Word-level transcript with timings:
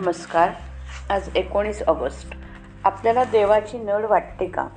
नमस्कार. 0.00 0.50
आज 1.10 1.30
एकोणीस 1.36 1.82
ऑगस्ट. 1.82 2.34
आपल्याला 2.84 3.24
देवाची 3.24 3.78
नड 3.78 4.04
वाटते 4.04 4.46
का? 4.46 4.68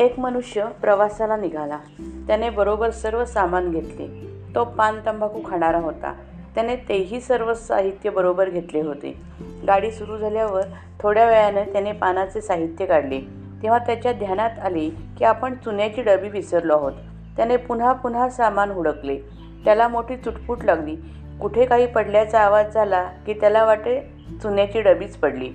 एक 0.00 0.18
मनुष्य 0.18 0.66
प्रवासाला 0.80 1.36
निघाला. 1.36 1.78
त्याने 2.26 2.50
बरोबर 2.50 2.90
सर्व 2.90 3.24
सामान 3.24 3.70
घेतले. 3.70 4.06
तो 4.54 4.64
पान 4.64 5.00
तंबाखू 5.06 5.50
खाणारा 5.50 5.78
होता. 5.78 6.14
त्याने 6.54 6.76
तेही 6.76 7.20
सर्व 7.20 7.54
साहित्य 7.54 8.10
बरोबर 8.10 8.50
घेतले 8.50 8.80
होते. 8.80 9.20
गाडी 9.66 9.90
सुरू 9.90 10.18
झाल्यावर 10.18 10.62
थोड्या 11.00 11.26
वेळाने 11.26 11.64
त्याने 11.64 11.92
पानाचे 11.92 12.40
साहित्य 12.40 12.86
काढले. 12.86 13.20
तेव्हा 13.62 13.78
त्याच्या 13.78 14.12
ध्यानात 14.12 14.58
आले 14.62 14.90
की 15.18 15.24
आपण 15.24 15.54
चुन्याची 15.54 16.02
डबी 16.02 16.28
विसरलो 16.28 16.76
आहोत. 16.76 16.92
त्याने 17.36 17.56
पुन्हा 17.56 17.92
पुन्हा 17.92 18.28
सामान 18.28 18.70
हुडकले. 18.70 19.18
त्याला 19.64 19.88
मोठी 19.88 20.16
चुटपुट 20.16 20.64
लागली. 20.64 20.96
कुठे 21.40 21.64
काही 21.64 21.86
पडल्याचा 21.86 22.40
आवाज 22.40 22.74
झाला 22.74 23.02
की 23.26 23.32
त्याला 23.32 23.64
वाटे 23.64 24.00
चुन्याची 24.42 24.80
डबीच 24.80 25.16
पडली. 25.16 25.50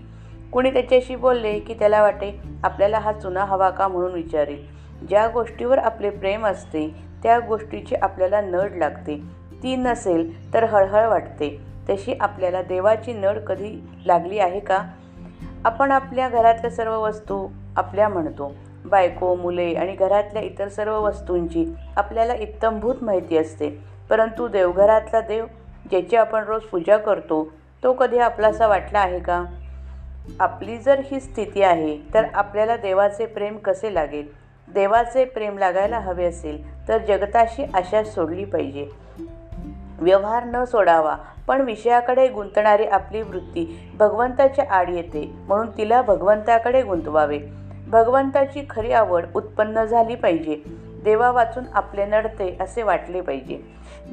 कुणी 0.54 0.74
त्याच्याशी 0.74 1.16
बोलले 1.16 1.60
की 1.60 1.74
त्याला 1.74 2.02
वाटे 2.02 2.40
आपल्याला 2.64 3.00
हा 3.00 3.14
चुना 3.14 3.46
हवा 3.46 3.70
का? 3.70 3.88
म्हणून 3.88 4.14
विचारेल. 4.14 4.66
ज्या 5.10 5.28
गोष्टीवर 5.28 5.78
आपले 5.78 6.10
प्रेम 6.10 6.46
असते 6.46 6.96
त्या 7.24 7.40
गोष्टीची 7.40 7.96
आपल्याला 7.96 8.42
नड 8.42 8.72
लागते. 8.76 9.22
ती 9.64 9.76
नसेल 9.76 10.54
तर 10.54 10.64
हळहळ 10.64 11.08
वाटते. 11.08 11.62
तशी 11.90 12.14
आपल्याला 12.20 12.62
देवाची 12.62 13.14
नड 13.14 13.40
कधी 13.40 13.82
लागली 14.06 14.40
आहे 14.40 14.60
का? 14.60 14.84
आपण 15.66 15.92
आपल्या 15.92 16.30
घरातल्या 16.30 16.72
सर्व 16.72 17.02
वस्तू 17.02 17.48
आपल्या 17.78 18.10
म्हणतो. 18.10 18.56
बायको 18.86 19.36
मुले 19.36 19.74
आणि 19.74 19.96
घरातल्या 19.96 20.42
इतर 20.42 20.68
सर्व 20.68 21.02
वस्तूंची 21.02 21.66
आपल्याला 21.96 22.34
इत्तमभूत 22.34 22.96
माहिती 23.02 23.38
असते. 23.38 23.70
परंतु 24.10 24.48
देवघरातला 24.48 25.22
देव 25.22 25.46
ज्याची 25.90 26.16
आपण 26.16 26.44
रोज 26.44 26.62
पूजा 26.62 26.98
करतो 26.98 27.50
तो 27.84 27.94
कधी 27.94 28.18
आपलासा 28.18 28.68
वाटला 28.68 29.00
आहे 29.00 29.20
का? 29.20 29.46
आपली 30.40 30.78
जर 30.78 31.02
ही 31.12 31.20
स्थिती 31.20 31.62
आहे 31.62 31.98
तर 32.14 32.24
आपल्याला 32.34 32.78
देवाचे 32.78 33.26
प्रेम 33.26 33.58
कसे 33.58 33.94
लागेल? 33.94 34.28
देवाचे 34.74 35.26
प्रेम 35.26 35.58
लागायला 35.58 36.00
हवे 36.00 36.26
असेल 36.26 36.88
तर 36.88 36.98
जगताशी 36.98 37.64
आशा 37.74 38.04
सोडली 38.04 38.46
पाहिजे. 38.46 38.88
व्यवहार 40.00 40.44
न 40.46 40.64
सोडावा 40.64 41.16
पण 41.48 41.62
विषयाकडे 41.62 42.28
गुंतणारी 42.28 42.86
आपली 42.86 43.22
वृत्ती 43.22 43.92
भगवंताच्या 44.00 44.66
आड 44.72 44.90
येते 44.90 45.34
म्हणून 45.48 45.68
तिला 45.78 46.02
भगवंताकडे 46.02 46.82
गुंतवावे. 46.82 47.40
भगवंताची 47.88 48.68
खरी 48.70 48.92
आवड 48.92 49.26
उत्पन्न 49.36 49.84
झाली 49.84 50.16
पाहिजे. 50.16 50.89
देवा 51.04 51.32
वाचून 51.32 51.64
आपले 51.74 52.06
नडते 52.06 52.58
असे 52.60 52.84
वाटले 52.84 53.22
पाहिजे. 53.22 53.60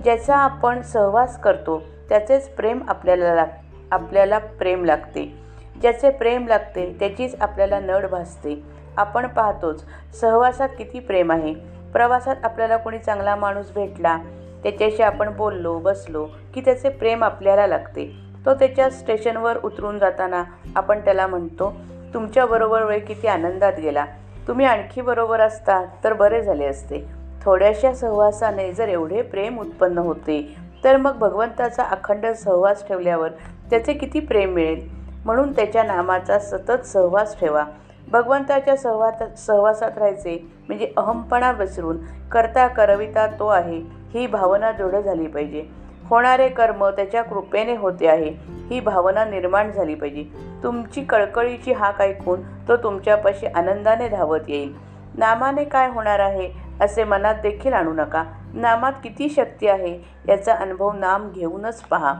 ज्याचा 0.04 0.36
आपण 0.36 0.82
सहवास 0.82 1.40
करतो 1.40 1.82
त्याचेच 2.08 2.48
प्रेम 2.48 2.82
आपल्याला 2.88 3.34
लाग 3.34 3.46
आपल्याला 3.92 4.38
प्रेम 4.38 4.84
लागते. 4.84 5.38
ज्याचे 5.80 6.10
प्रेम 6.10 6.46
लागते 6.46 6.96
त्याचीच 6.98 7.40
आपल्याला 7.40 7.80
नड 7.80 8.06
भासते. 8.06 8.62
आपण 8.96 9.26
पाहतोच 9.26 9.84
सहवासात 10.20 10.68
किती 10.78 11.00
प्रेम 11.00 11.32
आहे. 11.32 11.54
प्रवासात 11.92 12.36
आपल्याला 12.42 12.76
कोणी 12.76 12.98
चांगला 12.98 13.36
माणूस 13.36 13.72
भेटला 13.74 14.18
त्याच्याशी 14.62 15.02
आपण 15.02 15.36
बोललो 15.36 15.78
बसलो 15.78 16.26
की 16.54 16.60
त्याचे 16.60 16.88
प्रेम 16.88 17.24
आपल्याला 17.24 17.66
लागते. 17.66 18.12
तो 18.46 18.54
त्याच्या 18.54 18.90
स्टेशनवर 18.90 19.58
उतरून 19.64 19.98
जाताना 19.98 20.42
आपण 20.76 21.00
त्याला 21.00 21.26
म्हणतो 21.26 21.72
तुमच्याबरोबर 22.14 22.82
वेळ 22.82 23.04
किती 23.04 23.26
आनंदात 23.26 23.72
गेला. 23.82 24.04
तुम्ही 24.48 24.66
आणखी 24.66 25.00
बरोबर 25.00 25.40
असता 25.40 25.84
तर 26.04 26.12
बरे 26.12 26.42
झाले 26.42 26.64
असते. 26.64 27.04
थोड्याशा 27.42 27.92
सहवासाने 27.94 28.72
जर 28.72 28.88
एवढे 28.88 29.22
प्रेम 29.22 29.58
उत्पन्न 29.58 29.98
होते 29.98 30.56
तर 30.84 30.96
मग 30.96 31.18
भगवंताचा 31.18 31.82
अखंड 31.82 32.26
सहवास 32.26 32.86
ठेवल्यावर 32.88 33.28
त्याचे 33.70 33.92
किती 33.92 34.20
प्रेम 34.20 34.50
मिळेल? 34.50 34.88
म्हणून 35.24 35.52
त्याच्या 35.52 35.82
नामाचा 35.82 36.38
सतत 36.38 36.86
सहवास 36.86 37.40
ठेवा. 37.40 37.64
भगवंताच्या 38.08 38.76
सहवात 38.76 39.38
सहवासात 39.38 39.98
राहायचे 39.98 40.48
म्हणजे 40.68 40.92
अहमपणा 40.96 41.52
विसरून 41.52 41.96
करता 42.32 42.66
करविता 42.66 43.26
तो 43.26 43.48
आहे. 43.48 43.80
ही 44.14 44.26
भावना 44.26 44.72
दृढ 44.72 44.96
झाली 44.96 45.26
पाहिजे. 45.26 45.85
होणारे 46.08 46.48
कर्म 46.48 46.88
त्याच्या 46.88 47.22
कृपेने 47.22 47.76
होते 47.76 48.08
आहे. 48.08 48.34
ही 48.70 48.80
भावना 48.80 49.24
निर्माण 49.24 49.72
झाली 49.72 49.94
पाहिजे. 49.94 50.24
तुमची 50.62 51.04
कळकळीची 51.04 51.72
हाक 51.72 52.02
ऐकून 52.02 52.40
तो 52.68 52.76
तुमच्यापाशी 52.76 53.46
आनंदाने 53.46 54.08
धावत 54.08 54.40
येईल. 54.48 54.74
नामाने 55.18 55.64
काय 55.64 55.88
होणार 55.88 56.18
आहे 56.18 56.50
असे 56.80 57.04
मनात 57.04 57.34
देखील 57.34 57.72
आणू 57.72 57.92
नका. 57.92 58.24
नामात 58.54 58.92
किती 59.04 59.28
शक्ती 59.28 59.68
आहे 59.68 60.00
याचा 60.28 60.54
अनुभव 60.54 60.92
नाम 60.92 61.30
घेऊनच 61.30 61.82
पहा. 61.82 62.14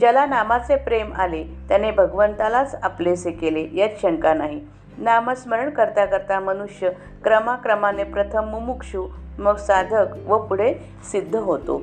ज्याला 0.00 0.26
नामाचे 0.26 0.76
प्रेम 0.76 1.12
आले 1.12 1.44
त्याने 1.68 1.90
भगवंतालाच 1.90 2.74
आपलेसे 2.82 3.30
केले 3.30 3.68
यात 3.72 3.88
शंका 4.02 4.34
नाही. 4.34 4.60
नामस्मरण 4.98 5.70
करता 5.70 6.04
करता 6.04 6.40
मनुष्य 6.40 6.90
क्रमाक्रमाने 7.24 8.04
प्रथम 8.04 8.44
मुमुक्षू 8.44 9.08
मग 9.38 9.56
साधक 9.56 10.06
व 10.26 10.38
पुढे 10.38 10.74
सिद्ध 11.12 11.36
होतो. 11.36 11.82